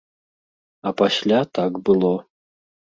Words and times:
А 0.89 0.95
пасля 1.03 1.41
так 1.61 1.73
было. 1.91 2.13